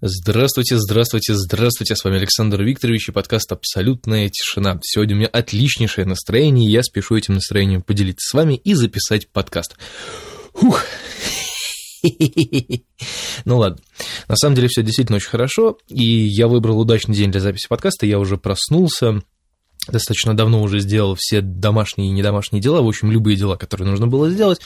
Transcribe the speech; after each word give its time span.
Здравствуйте, 0.00 0.76
здравствуйте, 0.78 1.34
здравствуйте, 1.34 1.96
с 1.96 2.04
вами 2.04 2.18
Александр 2.18 2.62
Викторович 2.62 3.08
и 3.08 3.12
подкаст 3.12 3.50
«Абсолютная 3.50 4.28
тишина». 4.28 4.78
Сегодня 4.80 5.16
у 5.16 5.18
меня 5.18 5.26
отличнейшее 5.26 6.04
настроение, 6.04 6.68
и 6.68 6.70
я 6.70 6.84
спешу 6.84 7.16
этим 7.16 7.34
настроением 7.34 7.82
поделиться 7.82 8.28
с 8.30 8.32
вами 8.32 8.54
и 8.54 8.74
записать 8.74 9.28
подкаст. 9.28 9.76
Фух. 10.54 10.84
Ну 13.44 13.58
ладно, 13.58 13.78
на 14.28 14.36
самом 14.36 14.54
деле 14.54 14.68
все 14.68 14.84
действительно 14.84 15.16
очень 15.16 15.30
хорошо, 15.30 15.78
и 15.88 16.04
я 16.04 16.46
выбрал 16.46 16.78
удачный 16.78 17.16
день 17.16 17.32
для 17.32 17.40
записи 17.40 17.66
подкаста, 17.68 18.06
я 18.06 18.20
уже 18.20 18.36
проснулся, 18.36 19.22
достаточно 19.88 20.36
давно 20.36 20.62
уже 20.62 20.78
сделал 20.78 21.16
все 21.18 21.40
домашние 21.40 22.08
и 22.08 22.12
недомашние 22.12 22.62
дела, 22.62 22.82
в 22.82 22.88
общем, 22.88 23.10
любые 23.10 23.36
дела, 23.36 23.56
которые 23.56 23.88
нужно 23.88 24.06
было 24.06 24.30
сделать, 24.30 24.60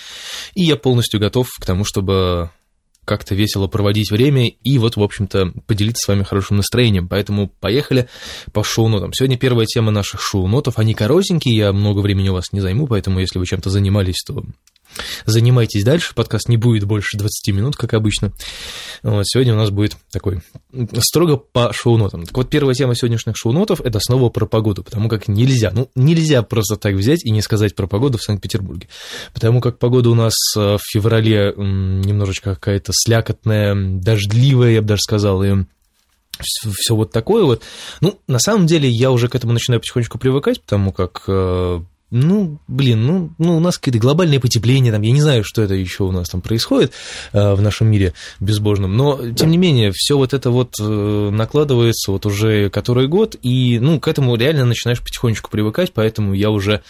и 0.54 0.62
я 0.64 0.76
полностью 0.76 1.20
готов 1.20 1.48
к 1.58 1.64
тому, 1.64 1.84
чтобы 1.84 2.50
как-то 3.04 3.34
весело 3.34 3.66
проводить 3.66 4.10
время 4.10 4.48
и 4.48 4.78
вот, 4.78 4.96
в 4.96 5.02
общем-то, 5.02 5.52
поделиться 5.66 6.04
с 6.04 6.08
вами 6.08 6.22
хорошим 6.22 6.56
настроением. 6.56 7.08
Поэтому 7.08 7.48
поехали 7.48 8.08
по 8.52 8.62
шоу-нотам. 8.62 9.12
Сегодня 9.12 9.36
первая 9.36 9.66
тема 9.66 9.90
наших 9.90 10.20
шоу-нотов. 10.20 10.78
Они 10.78 10.94
коротенькие, 10.94 11.56
я 11.56 11.72
много 11.72 12.00
времени 12.00 12.28
у 12.28 12.34
вас 12.34 12.52
не 12.52 12.60
займу, 12.60 12.86
поэтому 12.86 13.20
если 13.20 13.38
вы 13.38 13.46
чем-то 13.46 13.70
занимались, 13.70 14.22
то 14.26 14.44
Занимайтесь 15.24 15.84
дальше, 15.84 16.14
подкаст 16.14 16.48
не 16.48 16.56
будет 16.56 16.84
больше 16.84 17.16
20 17.16 17.54
минут, 17.54 17.76
как 17.76 17.94
обычно. 17.94 18.32
Вот, 19.02 19.26
сегодня 19.26 19.54
у 19.54 19.56
нас 19.56 19.70
будет 19.70 19.96
такой 20.10 20.40
строго 21.00 21.36
по 21.36 21.72
шоу-нотам. 21.72 22.24
Так 22.24 22.36
вот, 22.36 22.50
первая 22.50 22.74
тема 22.74 22.94
сегодняшних 22.94 23.36
шоу-нотов– 23.36 23.80
это 23.84 24.00
снова 24.00 24.28
про 24.28 24.46
погоду, 24.46 24.82
потому 24.82 25.08
как 25.08 25.28
нельзя, 25.28 25.70
ну, 25.72 25.90
нельзя 25.94 26.42
просто 26.42 26.76
так 26.76 26.94
взять 26.94 27.24
и 27.24 27.30
не 27.30 27.42
сказать 27.42 27.74
про 27.74 27.86
погоду 27.86 28.18
в 28.18 28.22
Санкт-Петербурге. 28.22 28.88
Потому 29.34 29.60
как 29.60 29.78
погода 29.78 30.10
у 30.10 30.14
нас 30.14 30.34
э, 30.56 30.76
в 30.76 30.82
феврале 30.82 31.54
немножечко 31.56 32.54
какая-то 32.54 32.92
слякотная, 32.94 33.74
дождливая, 33.74 34.72
я 34.72 34.82
бы 34.82 34.88
даже 34.88 35.02
сказал, 35.02 35.42
и 35.42 35.64
все 36.40 36.94
вот 36.94 37.12
такое 37.12 37.44
вот. 37.44 37.62
Ну, 38.00 38.18
на 38.26 38.38
самом 38.38 38.66
деле, 38.66 38.88
я 38.88 39.10
уже 39.10 39.28
к 39.28 39.34
этому 39.34 39.52
начинаю 39.52 39.80
потихонечку 39.80 40.18
привыкать, 40.18 40.60
потому 40.62 40.92
как 40.92 41.24
э, 41.28 41.80
ну, 42.12 42.58
блин, 42.68 43.06
ну, 43.06 43.30
ну 43.38 43.56
у 43.56 43.60
нас 43.60 43.78
какое-то 43.78 43.98
глобальное 43.98 44.38
потепление, 44.38 44.92
там, 44.92 45.00
я 45.00 45.12
не 45.12 45.22
знаю, 45.22 45.44
что 45.44 45.62
это 45.62 45.72
еще 45.74 46.04
у 46.04 46.12
нас 46.12 46.28
там 46.28 46.42
происходит 46.42 46.92
э, 47.32 47.54
в 47.54 47.62
нашем 47.62 47.90
мире 47.90 48.12
безбожном, 48.38 48.94
но, 48.94 49.32
тем 49.32 49.50
не 49.50 49.56
менее, 49.56 49.92
все 49.94 50.18
вот 50.18 50.34
это 50.34 50.50
вот 50.50 50.74
э, 50.78 51.30
накладывается 51.32 52.12
вот 52.12 52.26
уже 52.26 52.68
который 52.68 53.08
год, 53.08 53.36
и, 53.42 53.78
ну, 53.80 53.98
к 53.98 54.08
этому 54.08 54.36
реально 54.36 54.66
начинаешь 54.66 55.00
потихонечку 55.00 55.50
привыкать, 55.50 55.92
поэтому 55.94 56.34
я 56.34 56.50
уже 56.50 56.82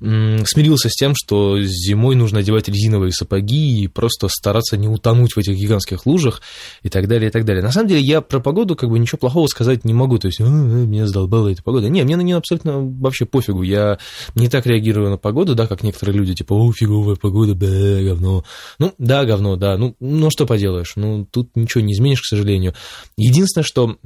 смирился 0.00 0.88
с 0.88 0.94
тем, 0.94 1.14
что 1.16 1.60
зимой 1.60 2.14
нужно 2.14 2.40
одевать 2.40 2.68
резиновые 2.68 3.12
сапоги 3.12 3.82
и 3.82 3.88
просто 3.88 4.28
стараться 4.28 4.76
не 4.76 4.88
утонуть 4.88 5.32
в 5.32 5.38
этих 5.38 5.56
гигантских 5.56 6.06
лужах 6.06 6.40
и 6.82 6.88
так 6.88 7.08
далее, 7.08 7.28
и 7.28 7.32
так 7.32 7.44
далее. 7.44 7.62
На 7.62 7.72
самом 7.72 7.88
деле, 7.88 8.02
я 8.02 8.20
про 8.20 8.40
погоду 8.40 8.76
как 8.76 8.90
бы 8.90 8.98
ничего 8.98 9.18
плохого 9.18 9.46
сказать 9.48 9.84
не 9.84 9.94
могу, 9.94 10.18
то 10.18 10.28
есть, 10.28 10.40
а, 10.40 10.44
меня 10.44 11.06
задолбала 11.06 11.48
эта 11.48 11.62
погода. 11.62 11.88
Не, 11.88 12.04
мне 12.04 12.16
на 12.16 12.22
нее 12.22 12.36
абсолютно 12.36 12.78
вообще 12.78 13.26
пофигу, 13.26 13.62
я 13.62 13.98
не 14.34 14.48
так 14.48 14.66
реагирую 14.66 15.10
на 15.10 15.16
погоду, 15.16 15.54
да, 15.54 15.66
как 15.66 15.82
некоторые 15.82 16.16
люди, 16.16 16.34
типа, 16.34 16.54
о, 16.54 16.72
фиговая 16.72 17.16
погода, 17.16 17.54
бе, 17.54 18.04
говно. 18.04 18.44
Ну, 18.78 18.94
да, 18.98 19.24
говно, 19.24 19.56
да, 19.56 19.76
ну, 19.76 19.96
ну 19.98 20.30
что 20.30 20.46
поделаешь, 20.46 20.92
ну, 20.96 21.24
тут 21.24 21.56
ничего 21.56 21.82
не 21.82 21.92
изменишь, 21.92 22.22
к 22.22 22.26
сожалению. 22.26 22.74
Единственное, 23.16 23.64
что 23.64 23.96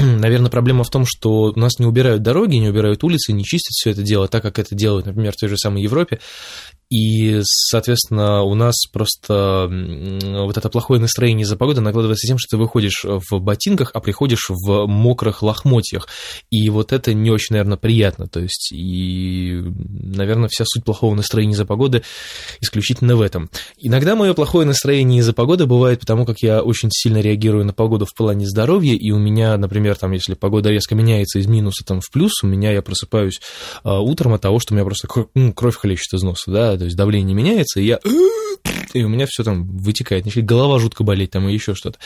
Наверное, 0.18 0.50
проблема 0.50 0.84
в 0.84 0.90
том, 0.90 1.04
что 1.06 1.52
у 1.54 1.58
нас 1.58 1.78
не 1.78 1.86
убирают 1.86 2.22
дороги, 2.22 2.56
не 2.56 2.68
убирают 2.68 3.04
улицы, 3.04 3.32
не 3.32 3.44
чистят 3.44 3.72
все 3.72 3.90
это 3.90 4.02
дело, 4.02 4.28
так 4.28 4.42
как 4.42 4.58
это 4.58 4.74
делают, 4.74 5.06
например, 5.06 5.32
в 5.32 5.36
той 5.36 5.48
же 5.48 5.58
самой 5.58 5.82
Европе. 5.82 6.20
И, 6.90 7.40
соответственно, 7.44 8.42
у 8.42 8.54
нас 8.54 8.74
просто 8.92 9.68
вот 9.70 10.56
это 10.56 10.68
плохое 10.68 11.00
настроение 11.00 11.44
из-за 11.44 11.56
погоды 11.56 11.80
накладывается 11.80 12.26
тем, 12.26 12.36
что 12.36 12.56
ты 12.56 12.60
выходишь 12.60 13.04
в 13.04 13.38
ботинках, 13.38 13.92
а 13.94 14.00
приходишь 14.00 14.46
в 14.48 14.86
мокрых 14.86 15.42
лохмотьях. 15.42 16.08
И 16.50 16.68
вот 16.68 16.92
это 16.92 17.14
не 17.14 17.30
очень, 17.30 17.54
наверное, 17.54 17.76
приятно. 17.76 18.26
То 18.26 18.40
есть, 18.40 18.72
и, 18.72 19.62
наверное, 19.78 20.48
вся 20.50 20.64
суть 20.66 20.84
плохого 20.84 21.14
настроения 21.14 21.52
из-за 21.52 21.64
погоды 21.64 22.02
исключительно 22.60 23.14
в 23.14 23.20
этом. 23.20 23.50
Иногда 23.78 24.16
мое 24.16 24.34
плохое 24.34 24.66
настроение 24.66 25.20
из-за 25.20 25.32
погоды 25.32 25.66
бывает 25.66 26.00
потому, 26.00 26.26
как 26.26 26.40
я 26.40 26.60
очень 26.60 26.90
сильно 26.90 27.18
реагирую 27.18 27.64
на 27.64 27.72
погоду 27.72 28.04
в 28.04 28.14
плане 28.14 28.46
здоровья, 28.46 28.96
и 28.96 29.12
у 29.12 29.18
меня, 29.18 29.56
например, 29.56 29.94
там, 29.94 30.10
если 30.10 30.34
погода 30.34 30.70
резко 30.70 30.96
меняется 30.96 31.38
из 31.38 31.46
минуса 31.46 31.84
там, 31.84 32.00
в 32.00 32.10
плюс, 32.10 32.32
у 32.42 32.48
меня 32.48 32.72
я 32.72 32.82
просыпаюсь 32.82 33.40
а, 33.84 34.00
утром 34.00 34.34
от 34.34 34.42
того, 34.42 34.58
что 34.58 34.74
у 34.74 34.76
меня 34.76 34.84
просто 34.84 35.06
кровь 35.54 35.76
хлещет 35.76 36.14
из 36.14 36.22
носа, 36.22 36.50
да, 36.50 36.79
то 36.80 36.84
есть 36.86 36.96
давление 36.96 37.34
меняется, 37.34 37.78
и 37.80 37.84
я 37.84 38.00
и 38.94 39.02
у 39.02 39.08
меня 39.08 39.26
все 39.28 39.44
там 39.44 39.64
вытекает, 39.76 40.24
начинает 40.24 40.48
голова 40.48 40.78
жутко 40.78 41.04
болеть 41.04 41.30
там 41.30 41.48
и 41.48 41.52
еще 41.52 41.74
что-то. 41.74 41.98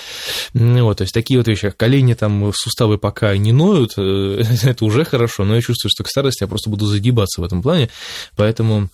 Вот, 0.53 0.99
то 0.99 1.03
есть 1.03 1.15
такие 1.15 1.39
вот 1.39 1.49
вещи, 1.49 1.71
колени 1.71 2.15
там, 2.15 2.53
суставы 2.53 2.99
пока 2.99 3.37
не 3.37 3.53
ноют, 3.53 3.95
э, 3.97 4.43
это 4.65 4.85
уже 4.85 5.05
хорошо, 5.05 5.45
но 5.45 5.55
я 5.55 5.61
чувствую, 5.61 5.91
что 5.91 6.05
к 6.05 6.09
старости 6.09 6.43
я 6.43 6.49
просто 6.49 6.71
буду 6.71 6.87
загибаться 6.87 7.41
в 7.41 7.45
этом 7.45 7.63
плане, 7.63 7.89
поэтому 8.37 8.89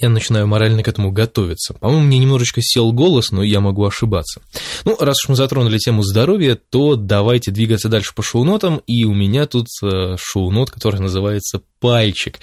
я 0.00 0.08
начинаю 0.08 0.46
морально 0.46 0.82
к 0.82 0.88
этому 0.88 1.12
готовиться. 1.12 1.74
По-моему, 1.74 2.04
мне 2.04 2.18
немножечко 2.18 2.60
сел 2.62 2.92
голос, 2.92 3.30
но 3.30 3.42
я 3.42 3.60
могу 3.60 3.84
ошибаться. 3.84 4.40
Ну, 4.84 4.96
раз 4.98 5.16
уж 5.24 5.30
мы 5.30 5.36
затронули 5.36 5.78
тему 5.78 6.02
здоровья, 6.02 6.58
то 6.70 6.96
давайте 6.96 7.50
двигаться 7.50 7.88
дальше 7.88 8.12
по 8.14 8.22
шоу-нотам. 8.22 8.80
И 8.86 9.04
у 9.04 9.14
меня 9.14 9.46
тут 9.46 9.66
э, 9.82 10.16
шоу-нот, 10.18 10.70
который 10.70 11.00
называется 11.00 11.60
пальчик. 11.80 12.38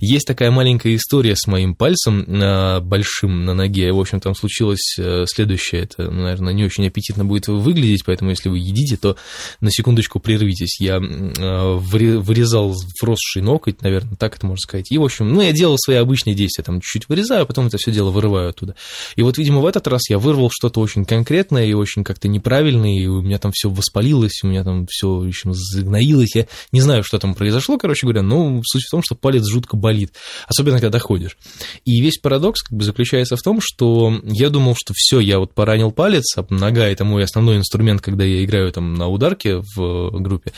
Есть 0.00 0.26
такая 0.26 0.50
маленькая 0.50 0.94
история 0.96 1.36
с 1.36 1.46
моим 1.46 1.74
пальцем 1.74 2.22
э, 2.22 2.80
большим 2.80 3.44
на 3.44 3.54
ноге. 3.54 3.92
В 3.92 4.00
общем, 4.00 4.20
там 4.20 4.34
случилось 4.34 4.96
э, 4.98 5.24
следующее. 5.26 5.82
Это, 5.82 6.10
наверное, 6.10 6.52
не 6.52 6.64
очень 6.64 6.86
аппетитно 6.86 7.24
будет 7.24 7.48
выглядеть, 7.48 8.04
поэтому 8.04 8.30
если 8.30 8.48
вы 8.48 8.58
едите, 8.58 8.96
то 8.96 9.16
на 9.60 9.70
секундочку 9.70 10.20
прервитесь. 10.20 10.80
Я 10.80 10.98
вырезал 11.00 12.74
вросший 13.00 13.42
ноготь, 13.42 13.82
наверное, 13.82 14.16
так 14.16 14.36
это 14.36 14.46
можно 14.46 14.60
сказать. 14.60 14.90
И, 14.90 14.98
в 14.98 15.04
общем, 15.04 15.28
ну, 15.28 15.40
я 15.40 15.52
делал 15.52 15.76
свои 15.78 15.96
обычные 15.96 16.34
действия, 16.34 16.64
там 16.64 16.80
чуть-чуть 16.90 17.08
вырезаю, 17.08 17.42
а 17.42 17.46
потом 17.46 17.66
это 17.66 17.78
все 17.78 17.92
дело 17.92 18.10
вырываю 18.10 18.50
оттуда. 18.50 18.74
И 19.16 19.22
вот, 19.22 19.38
видимо, 19.38 19.60
в 19.60 19.66
этот 19.66 19.86
раз 19.86 20.08
я 20.10 20.18
вырвал 20.18 20.50
что-то 20.52 20.80
очень 20.80 21.04
конкретное 21.04 21.66
и 21.66 21.72
очень 21.72 22.04
как-то 22.04 22.28
неправильное, 22.28 22.98
и 22.98 23.06
у 23.06 23.22
меня 23.22 23.38
там 23.38 23.52
все 23.52 23.70
воспалилось, 23.70 24.40
у 24.42 24.48
меня 24.48 24.64
там 24.64 24.86
все, 24.88 25.22
общем, 25.26 25.54
загноилось. 25.54 26.34
Я 26.34 26.46
не 26.72 26.80
знаю, 26.80 27.02
что 27.02 27.18
там 27.18 27.34
произошло, 27.34 27.78
короче 27.78 28.06
говоря, 28.06 28.22
но 28.22 28.60
суть 28.64 28.84
в 28.84 28.90
том, 28.90 29.02
что 29.02 29.14
палец 29.14 29.46
жутко 29.46 29.76
болит, 29.76 30.14
особенно 30.46 30.80
когда 30.80 30.98
ходишь. 30.98 31.36
И 31.84 32.00
весь 32.00 32.18
парадокс 32.18 32.62
как 32.62 32.76
бы 32.76 32.84
заключается 32.84 33.36
в 33.36 33.42
том, 33.42 33.60
что 33.62 34.20
я 34.24 34.50
думал, 34.50 34.74
что 34.76 34.92
все, 34.96 35.20
я 35.20 35.38
вот 35.38 35.54
поранил 35.54 35.90
палец, 35.92 36.36
а 36.36 36.44
нога 36.50 36.86
это 36.86 37.04
мой 37.04 37.24
основной 37.24 37.56
инструмент, 37.56 38.00
когда 38.00 38.24
я 38.24 38.44
играю 38.44 38.70
там 38.72 38.94
на 38.94 39.08
ударке 39.08 39.62
в 39.76 40.10
группе. 40.20 40.52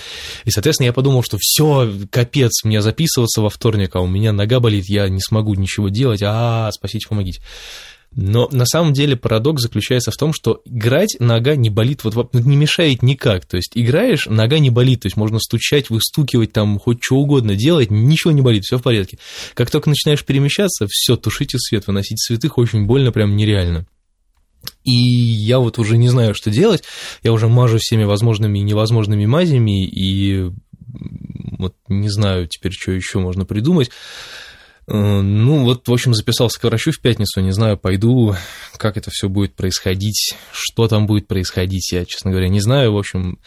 И, 0.44 0.50
соответственно, 0.50 0.86
я 0.86 0.92
подумал, 0.92 1.22
что 1.22 1.36
все, 1.40 1.90
капец, 2.10 2.64
мне 2.64 2.80
записываться 2.80 3.42
во 3.42 3.50
вторник, 3.50 3.94
а 3.94 4.00
у 4.00 4.06
меня 4.06 4.32
нога 4.32 4.60
болит, 4.60 4.84
я 4.88 5.08
не 5.08 5.20
смогу 5.20 5.54
ничего 5.54 5.88
делать, 5.88 6.21
а, 6.24 6.70
спасите, 6.72 7.08
помогите. 7.08 7.40
Но 8.14 8.48
на 8.52 8.66
самом 8.66 8.92
деле 8.92 9.16
парадокс 9.16 9.62
заключается 9.62 10.10
в 10.10 10.16
том, 10.16 10.34
что 10.34 10.60
играть 10.66 11.16
нога 11.18 11.56
не 11.56 11.70
болит, 11.70 12.04
вот 12.04 12.34
не 12.34 12.56
мешает 12.56 13.02
никак. 13.02 13.46
То 13.46 13.56
есть 13.56 13.72
играешь, 13.74 14.26
нога 14.26 14.58
не 14.58 14.68
болит, 14.68 15.00
то 15.00 15.06
есть 15.06 15.16
можно 15.16 15.38
стучать, 15.38 15.88
выстукивать, 15.88 16.52
там 16.52 16.78
хоть 16.78 16.98
что 17.00 17.16
угодно 17.16 17.56
делать, 17.56 17.90
ничего 17.90 18.32
не 18.32 18.42
болит, 18.42 18.64
все 18.64 18.76
в 18.76 18.82
порядке. 18.82 19.18
Как 19.54 19.70
только 19.70 19.88
начинаешь 19.88 20.24
перемещаться, 20.24 20.86
все, 20.90 21.16
тушите 21.16 21.58
свет, 21.58 21.86
выносить 21.86 22.22
святых 22.22 22.58
очень 22.58 22.86
больно, 22.86 23.12
прям 23.12 23.34
нереально. 23.34 23.86
И 24.84 24.92
я 24.92 25.58
вот 25.58 25.78
уже 25.78 25.96
не 25.96 26.08
знаю, 26.08 26.34
что 26.34 26.50
делать. 26.50 26.84
Я 27.22 27.32
уже 27.32 27.48
мажу 27.48 27.78
всеми 27.78 28.04
возможными 28.04 28.58
и 28.58 28.62
невозможными 28.62 29.26
мазями, 29.26 29.86
и 29.86 30.50
вот 31.58 31.74
не 31.88 32.08
знаю 32.10 32.46
теперь, 32.46 32.72
что 32.72 32.92
еще 32.92 33.20
можно 33.20 33.44
придумать. 33.44 33.90
Э, 34.88 35.20
ну, 35.20 35.64
вот, 35.64 35.86
в 35.86 35.92
общем, 35.92 36.14
записался 36.14 36.60
к 36.60 36.64
врачу 36.64 36.92
в 36.92 37.00
пятницу, 37.00 37.40
не 37.40 37.52
знаю, 37.52 37.78
пойду, 37.78 38.34
как 38.76 38.96
это 38.96 39.10
все 39.10 39.28
будет 39.28 39.54
происходить, 39.54 40.34
что 40.52 40.88
там 40.88 41.06
будет 41.06 41.28
происходить, 41.28 41.92
я, 41.92 42.04
честно 42.04 42.30
говоря, 42.30 42.48
не 42.48 42.60
знаю. 42.60 42.92
В 42.92 42.98
общем, 42.98 43.38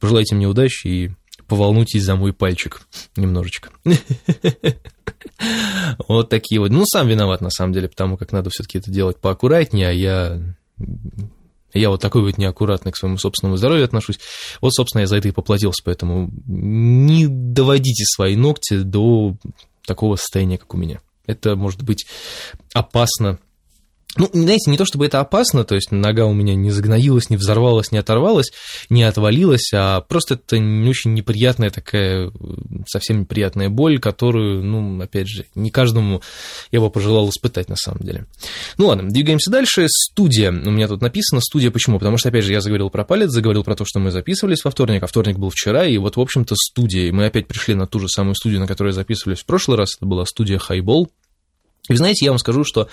пожелайте 0.00 0.34
мне 0.34 0.46
удачи 0.46 0.86
и 0.86 1.10
поволнуйтесь 1.48 2.04
за 2.04 2.16
мой 2.16 2.32
пальчик 2.32 2.82
немножечко. 3.16 3.70
Вот 6.08 6.28
такие 6.28 6.60
вот. 6.60 6.70
Ну, 6.70 6.84
сам 6.86 7.08
виноват, 7.08 7.40
на 7.40 7.50
самом 7.50 7.72
деле, 7.72 7.88
потому 7.88 8.16
как 8.16 8.32
надо 8.32 8.50
все-таки 8.50 8.78
это 8.78 8.90
делать 8.90 9.18
поаккуратнее, 9.18 9.88
а 9.88 9.92
я 9.92 10.56
я 11.72 11.90
вот 11.90 12.00
такой 12.00 12.22
вот 12.22 12.38
неаккуратный 12.38 12.92
к 12.92 12.96
своему 12.96 13.18
собственному 13.18 13.56
здоровью 13.56 13.84
отношусь. 13.84 14.20
Вот, 14.60 14.72
собственно, 14.72 15.00
я 15.02 15.06
за 15.06 15.16
это 15.16 15.28
и 15.28 15.32
поплатился, 15.32 15.82
поэтому 15.84 16.30
не 16.46 17.26
доводите 17.28 18.04
свои 18.04 18.36
ногти 18.36 18.78
до 18.82 19.36
такого 19.86 20.16
состояния, 20.16 20.58
как 20.58 20.74
у 20.74 20.76
меня. 20.76 21.00
Это 21.26 21.56
может 21.56 21.82
быть 21.82 22.06
опасно 22.72 23.38
ну, 24.16 24.30
знаете, 24.32 24.70
не 24.70 24.76
то 24.76 24.84
чтобы 24.84 25.06
это 25.06 25.20
опасно, 25.20 25.64
то 25.64 25.74
есть 25.74 25.90
нога 25.90 26.26
у 26.26 26.32
меня 26.32 26.54
не 26.54 26.70
загноилась, 26.70 27.30
не 27.30 27.36
взорвалась, 27.36 27.90
не 27.90 27.98
оторвалась, 27.98 28.52
не 28.88 29.02
отвалилась, 29.02 29.70
а 29.74 30.00
просто 30.02 30.34
это 30.34 30.58
не 30.58 30.88
очень 30.88 31.14
неприятная 31.14 31.70
такая, 31.70 32.30
совсем 32.86 33.20
неприятная 33.20 33.68
боль, 33.68 33.98
которую, 33.98 34.62
ну, 34.62 35.00
опять 35.02 35.28
же, 35.28 35.46
не 35.54 35.70
каждому 35.70 36.22
я 36.70 36.80
бы 36.80 36.90
пожелал 36.90 37.28
испытать 37.28 37.68
на 37.68 37.76
самом 37.76 38.00
деле. 38.00 38.26
Ну 38.78 38.86
ладно, 38.86 39.08
двигаемся 39.08 39.50
дальше. 39.50 39.86
Студия. 39.88 40.50
У 40.50 40.70
меня 40.70 40.88
тут 40.88 41.02
написано 41.02 41.40
студия. 41.40 41.70
Почему? 41.70 41.98
Потому 41.98 42.16
что, 42.16 42.28
опять 42.28 42.44
же, 42.44 42.52
я 42.52 42.60
заговорил 42.60 42.90
про 42.90 43.04
палец, 43.04 43.30
заговорил 43.30 43.64
про 43.64 43.74
то, 43.74 43.84
что 43.84 43.98
мы 43.98 44.10
записывались 44.10 44.64
во 44.64 44.70
вторник, 44.70 45.02
а 45.02 45.06
вторник 45.06 45.38
был 45.38 45.50
вчера, 45.50 45.86
и 45.86 45.98
вот, 45.98 46.16
в 46.16 46.20
общем-то, 46.20 46.54
студия. 46.56 47.08
И 47.08 47.12
мы 47.12 47.26
опять 47.26 47.46
пришли 47.46 47.74
на 47.74 47.86
ту 47.86 48.00
же 48.00 48.08
самую 48.08 48.34
студию, 48.34 48.60
на 48.60 48.66
которой 48.66 48.92
записывались 48.92 49.40
в 49.40 49.46
прошлый 49.46 49.76
раз. 49.76 49.96
Это 49.96 50.06
была 50.06 50.24
студия 50.24 50.58
Highball. 50.58 51.08
И 51.88 51.94
знаете, 51.96 52.24
я 52.24 52.30
вам 52.30 52.38
скажу, 52.38 52.64
что 52.64 52.88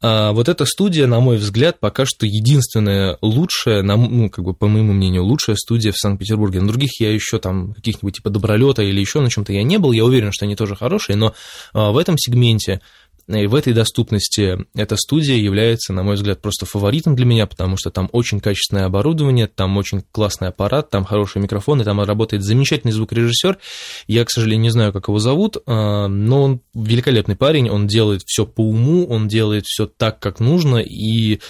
а 0.00 0.32
вот 0.32 0.48
эта 0.48 0.64
студия, 0.64 1.06
на 1.08 1.18
мой 1.18 1.38
взгляд, 1.38 1.80
пока 1.80 2.06
что 2.06 2.24
единственная 2.24 3.18
лучшая, 3.20 3.82
ну, 3.82 4.30
как 4.30 4.44
бы, 4.44 4.54
по 4.54 4.68
моему 4.68 4.92
мнению, 4.92 5.24
лучшая 5.24 5.56
студия 5.56 5.90
в 5.90 5.96
Санкт-Петербурге. 5.96 6.60
На 6.60 6.68
других 6.68 7.00
я 7.00 7.12
еще 7.12 7.38
там 7.38 7.74
каких-нибудь 7.74 8.14
типа 8.14 8.30
Добролета 8.30 8.82
или 8.82 9.00
еще 9.00 9.20
на 9.20 9.28
чем-то 9.28 9.52
я 9.52 9.64
не 9.64 9.78
был. 9.78 9.90
Я 9.90 10.04
уверен, 10.04 10.30
что 10.32 10.44
они 10.44 10.54
тоже 10.54 10.76
хорошие, 10.76 11.16
но 11.16 11.34
а, 11.72 11.90
в 11.90 11.98
этом 11.98 12.16
сегменте 12.16 12.80
и 13.28 13.46
в 13.46 13.54
этой 13.54 13.74
доступности 13.74 14.58
эта 14.74 14.96
студия 14.96 15.36
является, 15.36 15.92
на 15.92 16.02
мой 16.02 16.14
взгляд, 16.14 16.40
просто 16.40 16.64
фаворитом 16.64 17.14
для 17.14 17.26
меня, 17.26 17.46
потому 17.46 17.76
что 17.76 17.90
там 17.90 18.08
очень 18.12 18.40
качественное 18.40 18.86
оборудование, 18.86 19.46
там 19.46 19.76
очень 19.76 20.02
классный 20.12 20.48
аппарат, 20.48 20.88
там 20.88 21.04
хорошие 21.04 21.42
микрофоны, 21.42 21.84
там 21.84 22.00
работает 22.00 22.42
замечательный 22.42 22.92
звукорежиссер. 22.92 23.58
Я, 24.06 24.24
к 24.24 24.30
сожалению, 24.30 24.62
не 24.62 24.70
знаю, 24.70 24.92
как 24.92 25.08
его 25.08 25.18
зовут, 25.18 25.58
а, 25.66 26.08
но 26.08 26.42
он 26.42 26.60
великолепный 26.74 27.36
парень, 27.36 27.68
он 27.68 27.86
делает 27.86 28.22
все 28.24 28.46
по 28.46 28.62
уму, 28.62 29.06
он 29.06 29.28
делает 29.28 29.64
все 29.66 29.86
так, 29.86 30.20
как 30.20 30.40
нужно, 30.40 30.78
и 30.78 31.40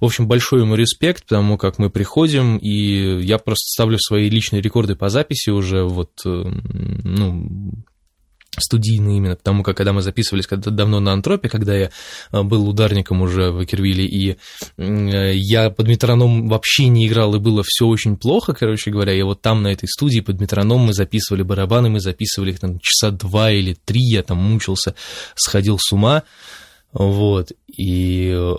в 0.00 0.04
общем, 0.04 0.26
большой 0.26 0.62
ему 0.62 0.74
респект, 0.74 1.22
потому 1.22 1.56
как 1.56 1.78
мы 1.78 1.88
приходим, 1.88 2.56
и 2.56 3.22
я 3.22 3.38
просто 3.38 3.66
ставлю 3.68 3.98
свои 4.00 4.28
личные 4.28 4.60
рекорды 4.60 4.96
по 4.96 5.08
записи 5.08 5.50
уже 5.50 5.84
вот, 5.84 6.10
э, 6.26 6.28
ну, 6.28 7.48
студийный 8.58 9.16
именно, 9.16 9.36
потому 9.36 9.62
как 9.62 9.76
когда 9.76 9.92
мы 9.92 10.02
записывались 10.02 10.46
когда 10.46 10.70
давно 10.70 11.00
на 11.00 11.12
Антропе, 11.12 11.48
когда 11.48 11.74
я 11.74 11.90
э, 12.32 12.42
был 12.42 12.68
ударником 12.68 13.22
уже 13.22 13.50
в 13.50 13.64
Экервилле, 13.64 14.04
и 14.04 14.36
э, 14.76 15.32
я 15.34 15.70
под 15.70 15.88
метроном 15.88 16.48
вообще 16.48 16.88
не 16.88 17.06
играл, 17.06 17.34
и 17.34 17.38
было 17.38 17.62
все 17.64 17.86
очень 17.86 18.16
плохо, 18.16 18.52
короче 18.52 18.90
говоря, 18.90 19.14
и 19.14 19.22
вот 19.22 19.40
там 19.40 19.62
на 19.62 19.68
этой 19.68 19.88
студии 19.88 20.20
под 20.20 20.40
метроном 20.40 20.80
мы 20.80 20.92
записывали 20.92 21.42
барабаны, 21.42 21.88
мы 21.88 22.00
записывали 22.00 22.52
их 22.52 22.60
там 22.60 22.78
часа 22.80 23.10
два 23.10 23.50
или 23.50 23.74
три, 23.74 24.02
я 24.02 24.22
там 24.22 24.38
мучился, 24.38 24.94
сходил 25.34 25.78
с 25.78 25.90
ума, 25.92 26.24
вот, 26.92 27.52
и, 27.68 28.32
э, 28.34 28.54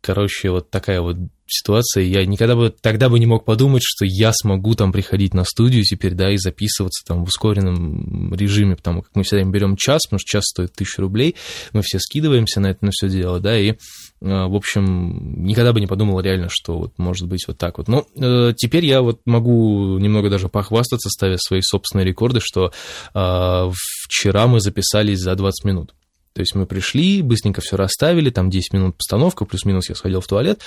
короче, 0.00 0.50
вот 0.50 0.68
такая 0.70 1.00
вот 1.00 1.16
ситуация, 1.50 2.04
я 2.04 2.24
никогда 2.26 2.56
бы 2.56 2.70
тогда 2.70 3.08
бы 3.08 3.18
не 3.18 3.26
мог 3.26 3.44
подумать, 3.44 3.82
что 3.84 4.04
я 4.04 4.32
смогу 4.32 4.74
там 4.74 4.92
приходить 4.92 5.34
на 5.34 5.44
студию 5.44 5.84
теперь, 5.84 6.14
да, 6.14 6.30
и 6.30 6.36
записываться 6.36 7.04
там 7.06 7.24
в 7.24 7.28
ускоренном 7.28 8.34
режиме, 8.34 8.76
потому 8.76 9.02
как 9.02 9.10
мы 9.14 9.22
всегда 9.22 9.44
берем 9.44 9.76
час, 9.76 10.06
потому 10.06 10.20
что 10.20 10.30
час 10.30 10.44
стоит 10.44 10.72
тысячу 10.72 11.02
рублей, 11.02 11.36
мы 11.72 11.82
все 11.82 11.98
скидываемся 11.98 12.60
на 12.60 12.68
это 12.68 12.84
на 12.84 12.90
все 12.92 13.08
дело, 13.08 13.40
да, 13.40 13.58
и, 13.58 13.74
а, 14.22 14.48
в 14.48 14.54
общем, 14.54 15.44
никогда 15.44 15.72
бы 15.72 15.80
не 15.80 15.86
подумал 15.86 16.20
реально, 16.20 16.48
что 16.50 16.78
вот 16.78 16.92
может 16.98 17.28
быть 17.28 17.46
вот 17.46 17.58
так 17.58 17.78
вот. 17.78 17.88
Но 17.88 18.06
э, 18.14 18.52
теперь 18.56 18.84
я 18.84 19.02
вот 19.02 19.20
могу 19.24 19.98
немного 19.98 20.30
даже 20.30 20.48
похвастаться, 20.48 21.08
ставя 21.10 21.36
свои 21.38 21.60
собственные 21.60 22.06
рекорды, 22.06 22.40
что 22.42 22.72
э, 23.14 23.70
вчера 24.08 24.46
мы 24.46 24.60
записались 24.60 25.18
за 25.18 25.34
20 25.34 25.64
минут. 25.64 25.94
То 26.32 26.40
есть 26.40 26.54
мы 26.54 26.66
пришли, 26.66 27.22
быстренько 27.22 27.60
все 27.60 27.76
расставили, 27.76 28.30
там 28.30 28.50
10 28.50 28.72
минут 28.72 28.96
постановка, 28.96 29.44
плюс-минус 29.44 29.88
я 29.88 29.94
сходил 29.94 30.20
в 30.20 30.26
туалет, 30.26 30.60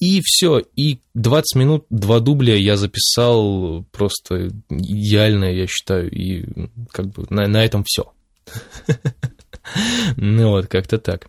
и 0.00 0.20
все. 0.24 0.58
И 0.76 1.00
20 1.14 1.56
минут, 1.56 1.86
два 1.90 2.20
дубля 2.20 2.56
я 2.56 2.76
записал 2.76 3.84
просто 3.92 4.48
идеально, 4.68 5.44
я 5.52 5.66
считаю, 5.66 6.10
и 6.10 6.44
как 6.90 7.06
бы 7.10 7.26
на, 7.30 7.46
на 7.46 7.64
этом 7.64 7.84
все. 7.86 8.12
Ну 10.16 10.50
вот, 10.50 10.66
как-то 10.66 10.98
так. 10.98 11.28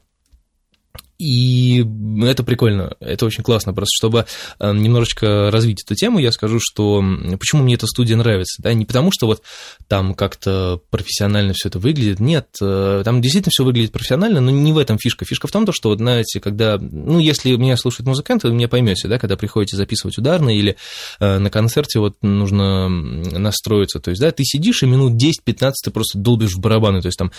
И 1.24 1.86
это 2.24 2.44
прикольно, 2.44 2.98
это 3.00 3.26
очень 3.26 3.44
классно. 3.44 3.74
Просто 3.74 3.96
чтобы 3.96 4.26
э, 4.60 4.74
немножечко 4.74 5.50
развить 5.52 5.82
эту 5.82 5.96
тему, 5.96 6.20
я 6.20 6.34
скажу, 6.34 6.60
что 6.60 7.02
почему 7.40 7.64
мне 7.64 7.76
эта 7.76 7.88
студия 7.88 8.18
нравится. 8.18 8.62
Да? 8.62 8.74
Не 8.74 8.86
потому, 8.86 9.10
что 9.14 9.28
вот 9.28 9.42
там 9.88 10.16
как-то 10.16 10.82
профессионально 10.90 11.54
все 11.54 11.70
это 11.70 11.80
выглядит. 11.80 12.20
Нет, 12.20 12.48
э, 12.62 13.04
там 13.06 13.22
действительно 13.22 13.52
все 13.52 13.64
выглядит 13.64 13.94
профессионально, 13.94 14.42
но 14.42 14.52
не 14.52 14.74
в 14.74 14.78
этом 14.78 14.98
фишка. 14.98 15.24
Фишка 15.24 15.48
в 15.48 15.52
том, 15.52 15.66
что, 15.72 15.90
вот, 15.90 16.00
знаете, 16.00 16.42
когда, 16.42 16.78
ну, 16.78 17.20
если 17.20 17.56
меня 17.56 17.78
слушают 17.78 18.06
музыканты, 18.06 18.50
вы 18.50 18.56
меня 18.56 18.68
поймете, 18.68 19.08
да, 19.08 19.18
когда 19.18 19.38
приходите 19.38 19.78
записывать 19.78 20.18
ударные 20.18 20.60
или 20.60 20.76
э, 21.22 21.38
на 21.38 21.50
концерте 21.50 22.00
вот 22.00 22.18
нужно 22.22 22.90
настроиться. 22.90 24.02
То 24.02 24.10
есть, 24.10 24.22
да, 24.22 24.32
ты 24.32 24.44
сидишь 24.44 24.84
и 24.84 24.88
минут 24.88 25.14
10-15 25.14 25.72
ты 25.86 25.92
просто 25.92 26.18
долбишь 26.18 26.56
в 26.56 26.60
барабаны, 26.60 27.02
то 27.02 27.08
есть 27.08 27.18
там 27.18 27.32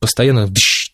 постоянно 0.00 0.46
дыщ, 0.46 0.89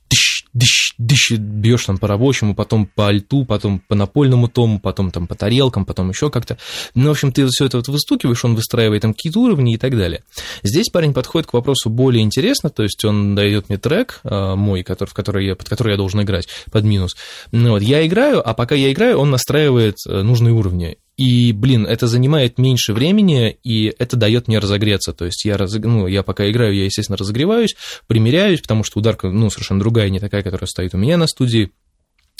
дыщ, 0.99 1.33
бьешь 1.33 1.85
там 1.85 1.99
по 1.99 2.09
рабочему, 2.09 2.55
потом 2.55 2.87
по 2.87 3.09
альту, 3.09 3.45
потом 3.45 3.81
по 3.81 3.95
напольному 3.95 4.49
тому, 4.49 4.79
потом 4.79 5.11
там 5.11 5.27
по 5.27 5.35
тарелкам, 5.35 5.85
потом 5.85 6.11
еще 6.11 6.31
как-то. 6.31 6.59
Ну, 6.95 7.09
в 7.09 7.11
общем, 7.13 7.33
ты 7.33 7.47
все 7.47 7.67
это 7.67 7.79
вот 7.79 7.89
выстукиваешь, 7.89 8.45
он 8.45 8.55
выстраивает 8.55 9.03
там 9.03 9.15
какие-то 9.15 9.41
уровни 9.41 9.75
и 9.75 9.79
так 9.79 9.97
далее. 9.97 10.23
Здесь 10.63 10.89
парень 10.91 11.13
подходит 11.13 11.49
к 11.49 11.53
вопросу 11.53 11.91
более 11.91 12.23
интересно, 12.23 12.71
то 12.71 12.83
есть 12.83 13.05
он 13.05 13.35
дает 13.35 13.69
мне 13.69 13.79
трек 13.79 14.21
а, 14.25 14.57
мой, 14.57 14.83
который, 14.83 15.11
в 15.11 15.15
который 15.15 15.47
я, 15.47 15.57
под 15.57 15.69
который 15.69 15.93
я 15.93 15.97
должен 15.97 16.23
играть, 16.23 16.49
под 16.71 16.85
минус. 16.85 17.17
Ну, 17.53 17.71
вот, 17.71 17.83
я 17.83 18.07
играю, 18.07 18.47
а 18.49 18.55
пока 18.55 18.75
я 18.75 18.93
играю, 18.93 19.19
он 19.19 19.31
настраивает 19.31 19.97
э, 20.09 20.23
нужные 20.23 20.53
уровни. 20.53 20.99
И, 21.17 21.53
блин, 21.53 21.87
это 21.87 22.07
занимает 22.07 22.59
меньше 22.59 22.93
времени, 22.93 23.59
и 23.65 23.93
это 23.99 24.17
дает 24.17 24.49
мне 24.49 24.59
разогреться. 24.59 25.15
То 25.15 25.25
есть 25.25 25.45
я, 25.47 25.57
раз... 25.57 25.75
ну, 25.75 26.07
я 26.07 26.23
пока 26.23 26.51
играю, 26.51 26.75
я, 26.75 26.85
естественно, 26.85 27.17
разогреваюсь, 27.17 27.75
примеряюсь, 28.07 28.61
потому 28.61 28.85
что 28.85 28.99
ударка, 28.99 29.31
ну, 29.31 29.49
совершенно 29.49 29.81
другая, 29.81 30.11
не 30.11 30.21
такая, 30.21 30.43
которая 30.43 30.69
стоит 30.69 30.95
у 30.95 30.99
меня 30.99 31.17
на 31.17 31.27
студии. 31.27 31.71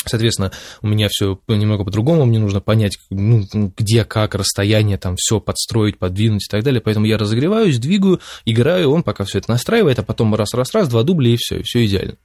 Соответственно, 0.05 0.53
у 0.83 0.89
меня 0.89 1.09
все 1.11 1.41
немного 1.49 1.85
по-другому, 1.85 2.27
мне 2.27 2.39
нужно 2.39 2.61
понять, 2.61 2.99
ну, 3.11 3.45
где, 3.77 4.05
как, 4.05 4.35
расстояние, 4.35 4.99
там, 4.99 5.17
все 5.17 5.41
подстроить, 5.41 5.99
подвинуть 5.99 6.45
и 6.45 6.51
так 6.51 6.63
далее. 6.63 6.83
Поэтому 6.83 7.07
я 7.07 7.17
разогреваюсь, 7.17 7.79
двигаю, 7.79 8.21
играю, 8.45 8.91
он 8.91 9.03
пока 9.03 9.25
все 9.25 9.39
это 9.39 9.51
настраивает, 9.51 9.99
а 9.99 10.03
потом 10.03 10.35
раз-раз-раз, 10.35 10.89
два 10.89 11.03
дубля, 11.03 11.31
и 11.31 11.37
все, 11.39 11.61
и 11.61 11.63
все 11.63 11.85
идеально. 11.87 12.17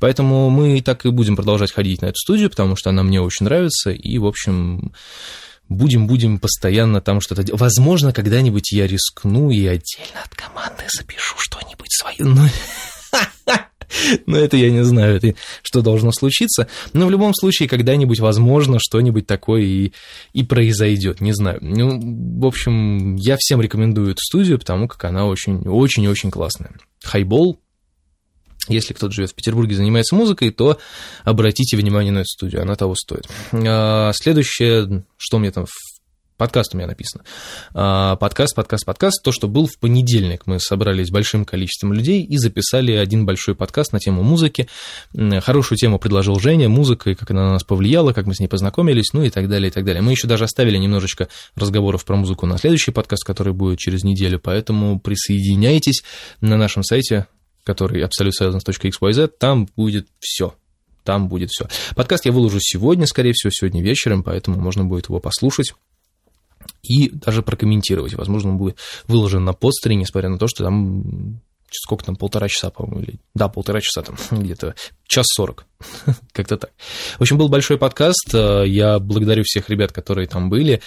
Поэтому 0.00 0.50
мы 0.50 0.80
так 0.82 1.06
и 1.06 1.10
будем 1.10 1.34
продолжать 1.34 1.72
ходить 1.72 2.02
на 2.02 2.06
эту 2.06 2.18
студию, 2.18 2.50
потому 2.50 2.76
что 2.76 2.90
она 2.90 3.02
мне 3.02 3.22
очень 3.22 3.44
нравится, 3.44 3.90
и, 3.90 4.18
в 4.18 4.26
общем, 4.26 4.92
будем-будем 5.68 6.38
постоянно 6.38 7.00
там 7.00 7.20
что-то 7.20 7.42
делать. 7.42 7.60
Возможно, 7.60 8.12
когда-нибудь 8.12 8.72
я 8.72 8.86
рискну 8.86 9.50
и 9.50 9.66
отдельно 9.66 10.22
от 10.24 10.34
команды 10.34 10.84
запишу 10.94 11.36
что-нибудь 11.38 11.92
свое. 11.92 12.16
Ну, 12.20 12.48
но 14.26 14.36
это 14.36 14.56
я 14.56 14.70
не 14.70 14.84
знаю, 14.84 15.16
это 15.16 15.34
что 15.62 15.82
должно 15.82 16.12
случиться. 16.12 16.68
Но 16.92 17.06
в 17.06 17.10
любом 17.10 17.34
случае, 17.34 17.68
когда-нибудь, 17.68 18.20
возможно, 18.20 18.78
что-нибудь 18.78 19.26
такое 19.26 19.62
и, 19.62 19.92
и 20.32 20.42
произойдет, 20.42 21.20
не 21.20 21.32
знаю. 21.32 21.58
Ну, 21.60 22.40
в 22.40 22.46
общем, 22.46 23.16
я 23.16 23.36
всем 23.38 23.60
рекомендую 23.60 24.12
эту 24.12 24.20
студию, 24.20 24.58
потому 24.58 24.88
как 24.88 25.04
она 25.04 25.26
очень-очень-очень 25.26 26.30
классная. 26.30 26.72
Хайбол 27.02 27.60
если 28.68 28.94
кто-то 28.94 29.12
живет 29.12 29.30
в 29.30 29.34
Петербурге 29.34 29.74
и 29.74 29.76
занимается 29.76 30.14
музыкой, 30.14 30.50
то 30.50 30.78
обратите 31.24 31.76
внимание 31.76 32.12
на 32.12 32.20
эту 32.20 32.28
студию, 32.28 32.62
она 32.62 32.74
того 32.76 32.94
стоит. 32.94 33.28
А, 33.52 34.12
следующее, 34.14 35.04
что 35.18 35.38
мне 35.38 35.50
там 35.50 35.66
в 35.66 35.94
подкаст 36.36 36.74
у 36.74 36.78
меня 36.78 36.86
написано. 36.86 37.24
А, 37.74 38.16
подкаст, 38.16 38.54
подкаст, 38.54 38.84
подкаст. 38.84 39.22
То, 39.22 39.32
что 39.32 39.48
был 39.48 39.66
в 39.66 39.78
понедельник. 39.78 40.46
Мы 40.46 40.58
собрались 40.60 41.10
большим 41.10 41.44
количеством 41.44 41.92
людей 41.92 42.22
и 42.22 42.36
записали 42.38 42.92
один 42.92 43.26
большой 43.26 43.54
подкаст 43.54 43.92
на 43.92 44.00
тему 44.00 44.22
музыки. 44.22 44.68
Хорошую 45.14 45.78
тему 45.78 45.98
предложил 45.98 46.38
Женя, 46.38 46.68
музыка, 46.68 47.10
и 47.10 47.14
как 47.14 47.30
она 47.30 47.44
на 47.44 47.52
нас 47.52 47.64
повлияла, 47.64 48.12
как 48.12 48.26
мы 48.26 48.34
с 48.34 48.40
ней 48.40 48.48
познакомились, 48.48 49.12
ну 49.12 49.22
и 49.22 49.30
так 49.30 49.48
далее, 49.48 49.68
и 49.68 49.72
так 49.72 49.84
далее. 49.84 50.02
Мы 50.02 50.10
еще 50.12 50.26
даже 50.26 50.44
оставили 50.44 50.76
немножечко 50.76 51.28
разговоров 51.54 52.04
про 52.04 52.16
музыку 52.16 52.46
на 52.46 52.58
следующий 52.58 52.90
подкаст, 52.90 53.24
который 53.24 53.52
будет 53.52 53.78
через 53.78 54.04
неделю, 54.04 54.40
поэтому 54.40 54.98
присоединяйтесь 54.98 56.02
на 56.40 56.56
нашем 56.56 56.82
сайте 56.82 57.26
который 57.64 58.04
absolutesilence.xyz, 58.04 59.28
там 59.38 59.68
будет 59.76 60.08
все. 60.20 60.54
Там 61.02 61.28
будет 61.28 61.50
все. 61.50 61.68
Подкаст 61.96 62.24
я 62.24 62.32
выложу 62.32 62.58
сегодня, 62.60 63.06
скорее 63.06 63.32
всего, 63.32 63.50
сегодня 63.50 63.82
вечером, 63.82 64.22
поэтому 64.22 64.58
можно 64.58 64.84
будет 64.84 65.08
его 65.08 65.20
послушать 65.20 65.74
и 66.82 67.10
даже 67.10 67.42
прокомментировать. 67.42 68.14
Возможно, 68.14 68.50
он 68.50 68.58
будет 68.58 68.78
выложен 69.06 69.44
на 69.44 69.52
постере, 69.52 69.96
несмотря 69.96 70.30
на 70.30 70.38
то, 70.38 70.46
что 70.46 70.64
там 70.64 71.40
сколько 71.70 72.04
там, 72.04 72.14
полтора 72.14 72.48
часа, 72.48 72.70
по-моему, 72.70 73.02
или... 73.02 73.18
Да, 73.34 73.48
полтора 73.48 73.80
часа 73.80 74.02
там, 74.02 74.16
где-то 74.42 74.74
час 75.06 75.26
сорок, 75.28 75.66
как-то 76.32 76.56
так. 76.56 76.70
В 77.18 77.22
общем, 77.22 77.36
был 77.36 77.48
большой 77.48 77.78
подкаст, 77.78 78.32
я 78.32 78.98
благодарю 78.98 79.42
всех 79.44 79.68
ребят, 79.68 79.92
которые 79.92 80.28
там 80.28 80.50
были, 80.50 80.80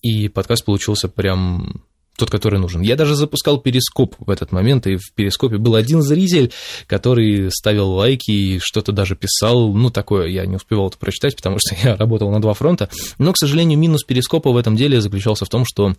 и 0.00 0.28
подкаст 0.28 0.64
получился 0.64 1.08
прям 1.08 1.82
тот, 2.18 2.30
который 2.30 2.58
нужен. 2.58 2.82
Я 2.82 2.96
даже 2.96 3.14
запускал 3.14 3.58
перископ 3.58 4.16
в 4.18 4.28
этот 4.28 4.52
момент, 4.52 4.86
и 4.86 4.96
в 4.96 5.12
перископе 5.14 5.56
был 5.56 5.76
один 5.76 6.02
зритель, 6.02 6.52
который 6.86 7.50
ставил 7.50 7.90
лайки 7.92 8.30
и 8.30 8.58
что-то 8.58 8.92
даже 8.92 9.14
писал. 9.14 9.72
Ну, 9.72 9.90
такое 9.90 10.26
я 10.26 10.44
не 10.44 10.56
успевал 10.56 10.88
это 10.88 10.98
прочитать, 10.98 11.36
потому 11.36 11.58
что 11.60 11.76
я 11.82 11.96
работал 11.96 12.30
на 12.30 12.40
два 12.40 12.54
фронта. 12.54 12.90
Но, 13.18 13.32
к 13.32 13.38
сожалению, 13.38 13.78
минус 13.78 14.02
перископа 14.02 14.50
в 14.50 14.56
этом 14.56 14.76
деле 14.76 15.00
заключался 15.00 15.44
в 15.44 15.48
том, 15.48 15.64
что 15.64 15.94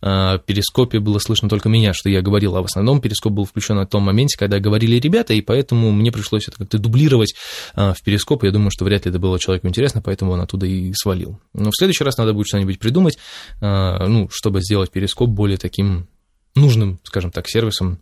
э, 0.00 0.38
перископе 0.46 1.00
было 1.00 1.18
слышно 1.18 1.48
только 1.48 1.68
меня, 1.68 1.92
что 1.92 2.08
я 2.08 2.22
говорил, 2.22 2.56
а 2.56 2.62
в 2.62 2.66
основном 2.66 3.00
перископ 3.00 3.32
был 3.32 3.44
включен 3.44 3.74
на 3.76 3.86
том 3.86 4.04
моменте, 4.04 4.38
когда 4.38 4.60
говорили 4.60 4.98
ребята, 5.00 5.34
и 5.34 5.40
поэтому 5.40 5.90
мне 5.90 6.12
пришлось 6.12 6.46
это 6.46 6.58
как-то 6.58 6.78
дублировать 6.78 7.34
э, 7.74 7.92
в 7.94 8.02
перископ. 8.04 8.44
Я 8.44 8.52
думаю, 8.52 8.70
что 8.70 8.84
вряд 8.84 9.06
ли 9.06 9.10
это 9.10 9.18
было 9.18 9.40
человеку 9.40 9.66
интересно, 9.66 10.00
поэтому 10.02 10.32
он 10.32 10.40
оттуда 10.40 10.66
и 10.66 10.92
свалил. 10.94 11.40
Но 11.52 11.70
в 11.70 11.76
следующий 11.76 12.04
раз 12.04 12.16
надо 12.16 12.32
будет 12.32 12.46
что-нибудь 12.46 12.78
придумать, 12.78 13.18
э, 13.60 14.06
ну, 14.06 14.28
чтобы 14.30 14.60
сделать 14.60 14.92
перископ 14.92 15.30
более 15.30 15.56
таким 15.64 16.08
нужным, 16.54 17.00
скажем 17.04 17.30
так, 17.30 17.48
сервисом 17.48 17.98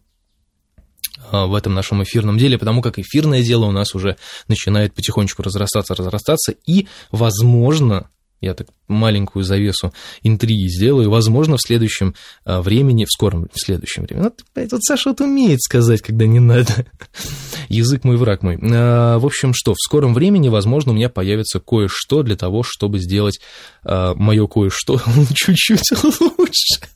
а, 1.31 1.47
в 1.47 1.55
этом 1.55 1.75
нашем 1.75 2.03
эфирном 2.03 2.37
деле, 2.37 2.59
потому 2.59 2.83
как 2.83 2.99
эфирное 2.99 3.41
дело 3.41 3.67
у 3.67 3.71
нас 3.71 3.95
уже 3.95 4.17
начинает 4.49 4.95
потихонечку 4.95 5.45
разрастаться, 5.45 5.95
разрастаться, 5.95 6.55
и, 6.67 6.89
возможно, 7.13 8.09
я 8.41 8.55
так 8.55 8.67
маленькую 8.89 9.45
завесу 9.45 9.93
интриги 10.25 10.67
сделаю, 10.67 11.09
возможно, 11.09 11.57
в 11.57 11.63
следующем 11.63 12.17
а, 12.45 12.63
времени, 12.63 13.05
в 13.05 13.13
скором, 13.13 13.49
в 13.55 13.65
следующем 13.65 14.03
времени. 14.03 14.25
Вот, 14.25 14.41
вот 14.57 14.83
Саша 14.83 15.11
вот 15.11 15.21
умеет 15.21 15.63
сказать, 15.63 16.03
когда 16.03 16.27
не 16.27 16.41
надо. 16.41 16.87
Язык 17.69 18.03
мой, 18.03 18.17
враг 18.17 18.43
мой. 18.43 18.59
А, 18.61 19.21
в 19.21 19.25
общем, 19.25 19.53
что, 19.55 19.75
в 19.75 19.79
скором 19.79 20.15
времени, 20.15 20.49
возможно, 20.49 20.91
у 20.91 20.97
меня 20.97 21.09
появится 21.09 21.61
кое-что 21.61 22.25
для 22.25 22.35
того, 22.35 22.65
чтобы 22.65 22.99
сделать 22.99 23.39
мое 23.85 24.49
кое-что 24.49 25.01
чуть-чуть 25.35 25.93
лучше. 26.37 26.89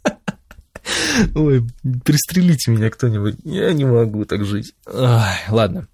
Ой, 1.34 1.64
пристрелите 2.04 2.70
меня 2.70 2.90
кто-нибудь. 2.90 3.36
Я 3.44 3.72
не 3.72 3.84
могу 3.84 4.24
так 4.24 4.44
жить. 4.44 4.72
Ай, 4.86 5.38
ладно. 5.48 5.88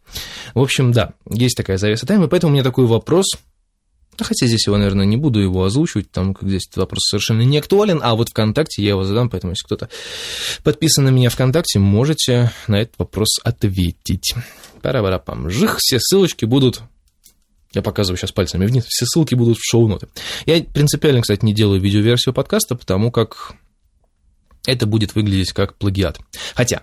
В 0.54 0.60
общем, 0.60 0.92
да, 0.92 1.14
есть 1.30 1.56
такая 1.56 1.78
завеса 1.78 2.06
тайны, 2.06 2.28
поэтому 2.28 2.50
у 2.50 2.54
меня 2.54 2.64
такой 2.64 2.86
вопрос. 2.86 3.26
Хотя 4.18 4.46
здесь 4.46 4.66
его, 4.66 4.76
наверное, 4.76 5.06
не 5.06 5.16
буду 5.16 5.40
его 5.40 5.64
озвучивать, 5.64 6.08
потому 6.08 6.34
как 6.34 6.48
здесь 6.48 6.66
этот 6.66 6.78
вопрос 6.78 7.00
совершенно 7.08 7.42
не 7.42 7.58
актуален, 7.58 8.00
а 8.02 8.14
вот 8.14 8.28
ВКонтакте 8.28 8.82
я 8.82 8.90
его 8.90 9.04
задам, 9.04 9.30
поэтому 9.30 9.52
если 9.52 9.64
кто-то 9.64 9.88
подписан 10.62 11.04
на 11.04 11.08
меня 11.08 11.30
ВКонтакте, 11.30 11.78
можете 11.78 12.52
на 12.66 12.80
этот 12.80 12.98
вопрос 12.98 13.38
ответить. 13.42 14.34
Пара-пара-пам. 14.82 15.48
Жих, 15.48 15.78
все 15.78 15.98
ссылочки 15.98 16.44
будут 16.44 16.82
я 17.74 17.80
показываю 17.80 18.18
сейчас 18.18 18.32
пальцами 18.32 18.66
вниз, 18.66 18.84
все 18.86 19.06
ссылки 19.06 19.34
будут 19.34 19.56
в 19.56 19.62
шоу-ноты. 19.64 20.08
Я 20.44 20.62
принципиально, 20.62 21.22
кстати, 21.22 21.42
не 21.44 21.54
делаю 21.54 21.80
видеоверсию 21.80 22.34
подкаста, 22.34 22.74
потому 22.74 23.10
как 23.10 23.54
это 24.66 24.86
будет 24.86 25.14
выглядеть 25.14 25.52
как 25.52 25.76
плагиат. 25.76 26.18
Хотя, 26.54 26.82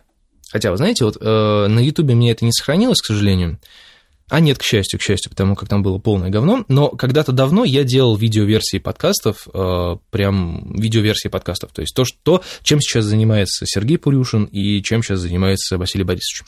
хотя, 0.50 0.72
вы 0.72 0.78
знаете, 0.78 1.06
вот 1.06 1.18
э, 1.20 1.68
на 1.68 1.80
Ютубе 1.80 2.16
мне 2.16 2.32
это 2.32 2.46
не 2.46 2.52
сохранилось, 2.52 3.02
к 3.02 3.06
сожалению, 3.06 3.60
а 4.30 4.40
нет, 4.40 4.58
к 4.58 4.64
счастью, 4.64 5.00
к 5.00 5.04
счастью, 5.04 5.30
потому 5.30 5.56
как 5.56 5.68
там 5.70 5.84
было 5.84 5.98
полное 5.98 6.30
говно. 6.30 6.66
Но 6.68 6.90
когда-то 6.90 7.32
давно 7.32 7.64
я 7.64 7.84
делал 7.84 8.16
видеоверсии 8.16 8.78
подкастов, 8.78 9.48
э, 9.54 9.96
прям 10.12 10.74
видеоверсии 10.74 11.30
подкастов. 11.30 11.72
То 11.74 11.82
есть 11.82 11.96
то, 11.96 12.06
что, 12.06 12.42
чем 12.64 12.80
сейчас 12.80 13.06
занимается 13.06 13.66
Сергей 13.66 13.98
Пурюшин 13.98 14.46
и 14.46 14.82
чем 14.84 15.04
сейчас 15.04 15.20
занимается 15.20 15.78
Василий 15.78 16.04
Борисович. 16.04 16.44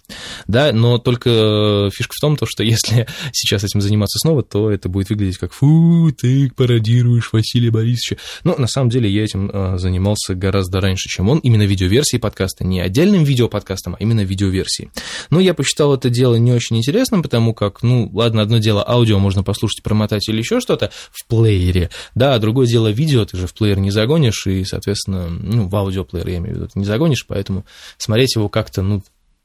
Да, 0.47 0.71
но 0.71 0.97
только 0.97 1.89
фишка 1.93 2.13
в 2.15 2.21
том, 2.21 2.37
то, 2.37 2.45
что 2.45 2.63
если 2.63 3.07
сейчас 3.33 3.63
этим 3.63 3.81
заниматься 3.81 4.19
снова, 4.19 4.43
то 4.43 4.69
это 4.69 4.89
будет 4.89 5.09
выглядеть 5.09 5.37
как 5.37 5.53
«фу, 5.53 6.11
ты 6.11 6.51
пародируешь 6.55 7.29
Василия 7.31 7.71
Борисовича». 7.71 8.17
Но 8.43 8.55
на 8.57 8.67
самом 8.67 8.89
деле 8.89 9.09
я 9.09 9.23
этим 9.23 9.49
э, 9.51 9.77
занимался 9.77 10.35
гораздо 10.35 10.81
раньше, 10.81 11.09
чем 11.09 11.29
он. 11.29 11.39
Именно 11.39 11.63
видеоверсии 11.63 12.17
подкаста, 12.17 12.63
не 12.63 12.79
отдельным 12.79 13.23
видеоподкастом, 13.23 13.95
а 13.95 13.97
именно 13.99 14.23
видеоверсии. 14.23 14.91
Но 15.29 15.39
я 15.39 15.53
посчитал 15.53 15.93
это 15.95 16.09
дело 16.09 16.35
не 16.35 16.51
очень 16.51 16.77
интересным, 16.77 17.23
потому 17.23 17.53
как 17.53 17.70
как, 17.71 17.83
ну, 17.83 18.09
ладно, 18.13 18.41
одно 18.41 18.57
дело 18.57 18.87
аудио 18.87 19.19
можно 19.19 19.43
послушать, 19.43 19.83
промотать 19.83 20.27
или 20.29 20.37
еще 20.39 20.59
что-то 20.59 20.91
в 21.11 21.25
плеере, 21.27 21.89
да, 22.15 22.35
а 22.35 22.39
другое 22.39 22.67
дело 22.67 22.89
видео, 22.89 23.25
ты 23.25 23.37
же 23.37 23.47
в 23.47 23.53
плеер 23.53 23.79
не 23.79 23.91
загонишь, 23.91 24.47
и, 24.47 24.63
соответственно, 24.63 25.29
ну, 25.29 25.67
в 25.67 25.75
аудиоплеер, 25.75 26.27
я 26.27 26.37
имею 26.37 26.55
в 26.55 26.57
виду, 26.59 26.69
не 26.75 26.85
загонишь, 26.85 27.25
поэтому 27.27 27.65
смотреть 27.97 28.35
его 28.35 28.49
как-то, 28.49 28.81
ну, 28.81 29.03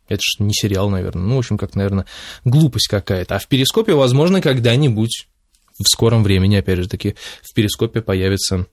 это 0.09 0.21
же 0.23 0.45
не 0.45 0.55
сериал, 0.55 0.89
наверное. 0.89 1.25
Ну, 1.25 1.35
в 1.35 1.39
общем, 1.39 1.59
как, 1.59 1.75
наверное, 1.75 2.07
глупость 2.45 2.87
какая-то. 2.89 3.37
А 3.37 3.39
в 3.41 3.49
перископе, 3.49 3.93
возможно, 3.95 4.41
когда-нибудь 4.41 5.27
в 5.79 5.89
скором 5.89 6.23
времени, 6.23 6.57
опять 6.57 6.79
же 6.79 6.89
таки, 6.89 7.17
в 7.43 7.53
перископе 7.55 8.03
появятся 8.03 8.67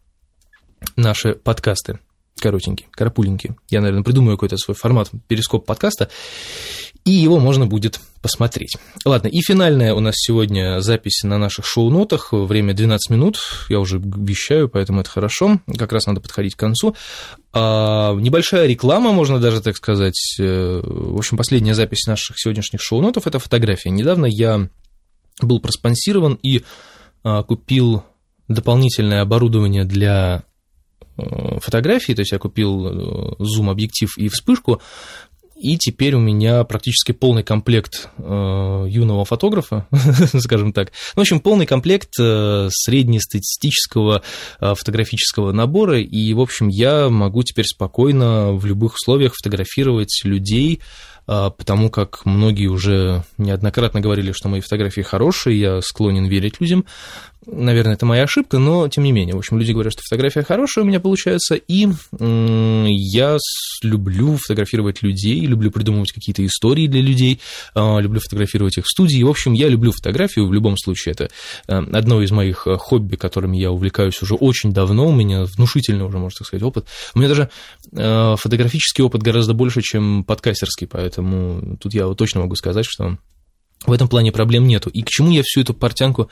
наши 0.95 1.33
подкасты 1.33 1.99
коротенькие, 2.39 2.89
карапуленькие. 2.91 3.55
Я, 3.69 3.81
наверное, 3.81 4.03
придумаю 4.03 4.37
какой-то 4.37 4.57
свой 4.57 4.75
формат 4.75 5.09
перископ 5.27 5.65
подкаста, 5.65 6.09
и 7.05 7.11
его 7.11 7.39
можно 7.39 7.65
будет 7.65 7.99
посмотреть. 8.21 8.77
Ладно, 9.03 9.27
и 9.27 9.41
финальная 9.41 9.93
у 9.93 9.99
нас 9.99 10.15
сегодня 10.17 10.79
запись 10.79 11.23
на 11.23 11.37
наших 11.37 11.65
шоу-нотах, 11.65 12.31
время 12.31 12.73
12 12.73 13.09
минут, 13.09 13.39
я 13.69 13.79
уже 13.79 13.99
вещаю, 13.99 14.69
поэтому 14.69 15.01
это 15.01 15.09
хорошо, 15.09 15.59
как 15.77 15.91
раз 15.91 16.05
надо 16.05 16.21
подходить 16.21 16.55
к 16.55 16.59
концу. 16.59 16.95
А, 17.51 18.13
небольшая 18.15 18.67
реклама, 18.67 19.11
можно 19.11 19.39
даже 19.39 19.61
так 19.61 19.75
сказать. 19.75 20.37
Э, 20.39 20.81
в 20.83 21.17
общем, 21.17 21.37
последняя 21.37 21.73
запись 21.73 22.07
наших 22.07 22.39
сегодняшних 22.39 22.81
шоу-нотов– 22.81 23.27
это 23.27 23.39
фотография. 23.39 23.89
Недавно 23.89 24.25
я 24.25 24.69
был 25.41 25.59
проспонсирован 25.59 26.39
и 26.41 26.63
а, 27.23 27.43
купил 27.43 28.03
дополнительное 28.47 29.21
оборудование 29.21 29.85
для 29.85 30.43
э, 31.17 31.59
фотографии, 31.59 32.13
то 32.13 32.21
есть 32.21 32.31
я 32.31 32.39
купил 32.39 32.87
э, 32.87 33.35
зум-объектив 33.39 34.09
и 34.17 34.29
вспышку, 34.29 34.81
и 35.63 35.77
теперь 35.77 36.13
у 36.15 36.19
меня 36.19 36.61
практически 36.65 37.13
полный 37.13 37.41
комплект 37.41 38.09
э, 38.17 38.85
юного 38.89 39.23
фотографа, 39.23 39.87
скажем 40.37 40.73
так. 40.73 40.91
Ну, 41.15 41.21
в 41.21 41.23
общем, 41.23 41.39
полный 41.39 41.65
комплект 41.65 42.09
э, 42.19 42.67
среднестатистического 42.69 44.23
э, 44.59 44.73
фотографического 44.75 45.53
набора. 45.53 46.01
И, 46.01 46.33
в 46.33 46.41
общем, 46.41 46.67
я 46.67 47.07
могу 47.07 47.43
теперь 47.43 47.63
спокойно 47.63 48.51
в 48.51 48.65
любых 48.65 48.95
условиях 48.95 49.35
фотографировать 49.35 50.19
людей, 50.25 50.81
э, 51.27 51.49
потому 51.57 51.89
как 51.89 52.25
многие 52.25 52.67
уже 52.67 53.23
неоднократно 53.37 54.01
говорили, 54.01 54.33
что 54.33 54.49
мои 54.49 54.59
фотографии 54.59 54.99
хорошие, 54.99 55.57
я 55.57 55.81
склонен 55.81 56.25
верить 56.25 56.59
людям. 56.59 56.83
Наверное, 57.45 57.95
это 57.95 58.05
моя 58.05 58.23
ошибка, 58.23 58.57
но 58.57 58.87
тем 58.87 59.03
не 59.03 59.11
менее. 59.11 59.35
В 59.35 59.39
общем, 59.39 59.57
люди 59.57 59.71
говорят, 59.71 59.93
что 59.93 60.01
фотография 60.01 60.43
хорошая 60.43 60.85
у 60.85 60.87
меня 60.87 60.99
получается, 60.99 61.55
и 61.55 61.87
я 62.19 63.37
люблю 63.81 64.37
фотографировать 64.37 65.01
людей, 65.01 65.41
люблю 65.41 65.71
придумывать 65.71 66.11
какие-то 66.11 66.45
истории 66.45 66.87
для 66.87 67.01
людей, 67.01 67.41
а, 67.75 67.99
люблю 67.99 68.21
фотографировать 68.21 68.77
их 68.77 68.85
в 68.85 68.89
студии. 68.89 69.21
В 69.23 69.29
общем, 69.29 69.53
я 69.53 69.67
люблю 69.67 69.91
фотографию 69.91 70.47
в 70.47 70.53
любом 70.53 70.77
случае. 70.77 71.13
Это 71.13 71.29
э, 71.67 71.77
одно 71.77 72.21
из 72.21 72.31
моих 72.31 72.65
э, 72.65 72.77
хобби, 72.77 73.15
которыми 73.15 73.57
я 73.57 73.71
увлекаюсь 73.71 74.21
уже 74.21 74.35
очень 74.35 74.71
давно. 74.71 75.07
У 75.07 75.13
меня 75.13 75.43
внушительный 75.43 76.05
уже, 76.05 76.17
можно 76.17 76.45
сказать, 76.45 76.63
опыт. 76.63 76.87
У 77.13 77.19
меня 77.19 77.27
даже 77.27 77.49
э, 77.91 78.35
фотографический 78.37 79.03
опыт 79.03 79.21
гораздо 79.21 79.53
больше, 79.53 79.81
чем 79.81 80.23
подкастерский, 80.23 80.87
поэтому 80.87 81.77
тут 81.77 81.93
я 81.93 82.07
точно 82.13 82.41
могу 82.41 82.55
сказать, 82.55 82.85
что 82.87 83.17
в 83.85 83.91
этом 83.91 84.07
плане 84.07 84.31
проблем 84.31 84.67
нету. 84.67 84.89
И 84.89 85.01
к 85.01 85.09
чему 85.09 85.31
я 85.31 85.41
всю 85.43 85.61
эту 85.61 85.73
портянку 85.73 86.29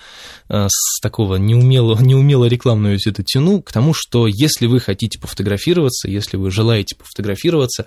э, 0.49 0.67
с 0.69 0.99
такого 1.01 1.35
неумело, 1.35 1.97
неумело 1.99 2.45
рекламную 2.45 2.97
это 3.03 3.23
тяну? 3.23 3.61
К 3.61 3.71
тому, 3.71 3.93
что 3.93 4.27
если 4.27 4.67
вы 4.67 4.79
хотите 4.79 5.19
пофотографироваться, 5.19 6.09
если 6.09 6.37
вы 6.37 6.51
желаете 6.51 6.95
пофотографироваться, 6.95 7.85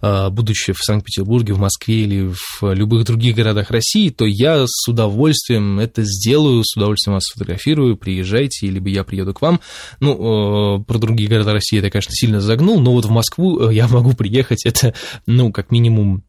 э, 0.00 0.28
будучи 0.30 0.72
в 0.72 0.78
Санкт-Петербурге, 0.78 1.52
в 1.52 1.58
Москве 1.58 2.02
или 2.02 2.32
в 2.32 2.72
любых 2.72 3.04
других 3.04 3.36
городах 3.36 3.70
России, 3.70 4.08
то 4.08 4.24
я 4.24 4.64
с 4.66 4.88
удовольствием 4.88 5.78
это 5.78 6.02
сделаю, 6.04 6.62
с 6.64 6.76
удовольствием 6.76 7.14
вас 7.14 7.24
сфотографирую, 7.24 7.96
приезжайте, 7.96 8.68
либо 8.68 8.88
я 8.88 9.04
приеду 9.04 9.34
к 9.34 9.42
вам. 9.42 9.60
Ну, 10.00 10.78
э, 10.80 10.84
про 10.84 10.98
другие 10.98 11.28
города 11.28 11.52
России 11.52 11.78
это, 11.78 11.90
конечно, 11.90 12.12
сильно 12.12 12.40
загнул, 12.40 12.80
но 12.80 12.92
вот 12.92 13.04
в 13.04 13.10
Москву 13.10 13.68
я 13.68 13.88
могу 13.88 14.14
приехать, 14.14 14.64
это, 14.64 14.94
ну, 15.26 15.52
как 15.52 15.70
минимум 15.70 16.24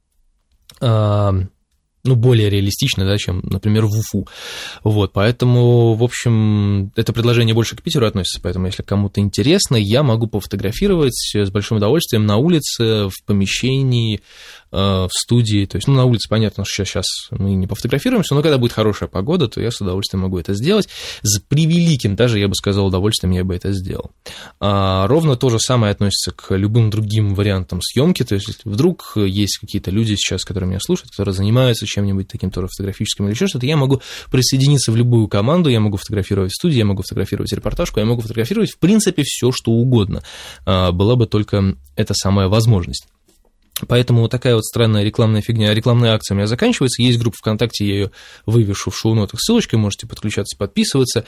ну, 2.05 2.15
более 2.15 2.49
реалистично, 2.49 3.05
да, 3.05 3.17
чем, 3.17 3.41
например, 3.43 3.85
в 3.85 3.91
Уфу. 3.97 4.27
Вот, 4.83 5.13
поэтому, 5.13 5.93
в 5.93 6.03
общем, 6.03 6.91
это 6.95 7.13
предложение 7.13 7.55
больше 7.55 7.75
к 7.75 7.81
Питеру 7.81 8.05
относится, 8.05 8.41
поэтому, 8.41 8.65
если 8.65 8.83
кому-то 8.83 9.21
интересно, 9.21 9.77
я 9.77 10.03
могу 10.03 10.27
пофотографировать 10.27 11.15
с 11.15 11.49
большим 11.49 11.77
удовольствием 11.77 12.25
на 12.25 12.37
улице, 12.37 13.07
в 13.07 13.23
помещении, 13.25 14.21
в 14.73 15.09
студии. 15.11 15.65
То 15.67 15.77
есть, 15.77 15.87
ну, 15.87 15.93
на 15.93 16.05
улице, 16.05 16.27
понятно, 16.27 16.65
что 16.65 16.83
сейчас 16.83 17.05
мы 17.29 17.53
не 17.53 17.67
пофотографируемся, 17.67 18.33
но 18.33 18.41
когда 18.41 18.57
будет 18.57 18.73
хорошая 18.73 19.07
погода, 19.07 19.47
то 19.47 19.61
я 19.61 19.69
с 19.69 19.79
удовольствием 19.79 20.23
могу 20.23 20.39
это 20.39 20.55
сделать. 20.55 20.89
С 21.21 21.39
превеликим 21.39 22.15
даже, 22.15 22.39
я 22.39 22.47
бы 22.47 22.55
сказал, 22.55 22.87
удовольствием 22.87 23.33
я 23.33 23.43
бы 23.43 23.55
это 23.55 23.71
сделал. 23.71 24.11
А, 24.59 25.05
ровно 25.07 25.35
то 25.35 25.49
же 25.49 25.59
самое 25.59 25.91
относится 25.91 26.31
к 26.31 26.55
любым 26.55 26.89
другим 26.89 27.35
вариантам 27.35 27.81
съемки. 27.83 28.23
То 28.23 28.33
есть, 28.33 28.65
вдруг 28.65 29.13
есть 29.15 29.59
какие-то 29.59 29.91
люди 29.91 30.15
сейчас, 30.15 30.43
которые 30.43 30.69
меня 30.71 30.79
слушают, 30.81 31.11
которые 31.11 31.35
занимаются 31.35 31.85
чем-нибудь 31.93 32.27
таким 32.27 32.51
тоже 32.51 32.67
фотографическим 32.67 33.25
или 33.25 33.33
еще 33.33 33.47
что-то, 33.47 33.65
я 33.65 33.77
могу 33.77 34.01
присоединиться 34.31 34.91
в 34.91 34.95
любую 34.95 35.27
команду, 35.27 35.69
я 35.69 35.79
могу 35.79 35.97
фотографировать 35.97 36.51
в 36.51 36.55
студии, 36.55 36.77
я 36.77 36.85
могу 36.85 37.03
фотографировать 37.03 37.51
репортажку, 37.53 37.99
я 37.99 38.05
могу 38.05 38.21
фотографировать, 38.21 38.71
в 38.71 38.79
принципе, 38.79 39.23
все, 39.23 39.51
что 39.51 39.71
угодно. 39.71 40.23
А, 40.65 40.91
была 40.91 41.15
бы 41.15 41.27
только 41.27 41.75
эта 41.95 42.13
самая 42.13 42.47
возможность. 42.47 43.07
Поэтому 43.87 44.21
вот 44.21 44.31
такая 44.31 44.55
вот 44.55 44.65
странная 44.65 45.03
рекламная 45.03 45.41
фигня, 45.41 45.73
рекламная 45.73 46.13
акция 46.13 46.35
у 46.35 46.37
меня 46.37 46.47
заканчивается. 46.47 47.01
Есть 47.01 47.19
группа 47.19 47.37
ВКонтакте, 47.37 47.85
я 47.85 47.93
ее 47.93 48.11
вывешу 48.45 48.91
в 48.91 48.97
шоу-нотах 48.97 49.39
ссылочкой, 49.41 49.79
можете 49.79 50.07
подключаться, 50.07 50.57
подписываться 50.57 51.25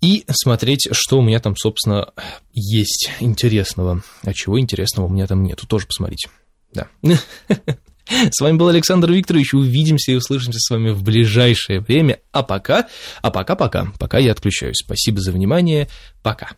и 0.00 0.24
смотреть, 0.30 0.88
что 0.90 1.18
у 1.18 1.22
меня 1.22 1.40
там, 1.40 1.56
собственно, 1.56 2.12
есть 2.52 3.10
интересного. 3.20 4.02
А 4.22 4.34
чего 4.34 4.58
интересного 4.60 5.06
у 5.06 5.08
меня 5.08 5.26
там 5.26 5.42
нету, 5.42 5.66
тоже 5.66 5.86
посмотрите. 5.86 6.28
Да. 6.72 6.88
С 8.08 8.40
вами 8.40 8.56
был 8.56 8.68
Александр 8.68 9.10
Викторович. 9.10 9.54
Увидимся 9.54 10.12
и 10.12 10.16
услышимся 10.16 10.58
с 10.58 10.70
вами 10.70 10.90
в 10.90 11.02
ближайшее 11.02 11.80
время. 11.80 12.20
А 12.32 12.42
пока, 12.42 12.88
а 13.20 13.30
пока-пока, 13.30 13.92
пока 13.98 14.18
я 14.18 14.32
отключаюсь. 14.32 14.78
Спасибо 14.84 15.20
за 15.20 15.32
внимание. 15.32 15.88
Пока. 16.22 16.50